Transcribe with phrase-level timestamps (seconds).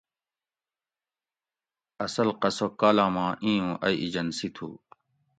[2.05, 4.69] اصل قصہ کالاماں ایں اُوں ائی ایجنسی تُھو